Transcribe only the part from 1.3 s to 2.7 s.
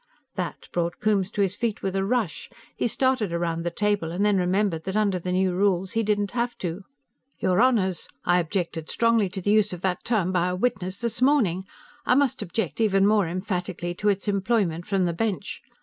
his feet with a rush.